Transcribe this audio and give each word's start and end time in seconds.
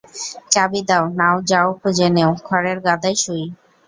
চাবি 0.51 0.81
দাও- 0.89 1.03
নাও 1.19 1.37
যাও 1.49 1.67
খুঁজে 1.79 2.07
নেও, 2.15 2.31
খড়ের 2.47 2.77
গাদায় 2.85 3.17
সুই। 3.23 3.43